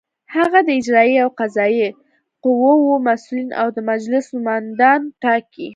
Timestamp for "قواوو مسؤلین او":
2.43-3.67